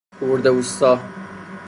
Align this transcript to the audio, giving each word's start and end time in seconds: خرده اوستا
خرده 0.19 0.49
اوستا 0.49 0.99